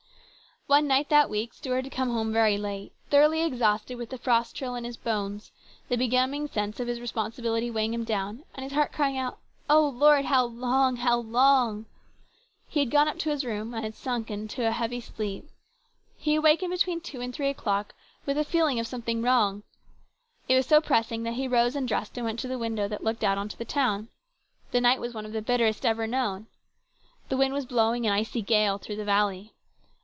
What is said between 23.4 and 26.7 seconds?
the town. The night was one of the bitterest ever known.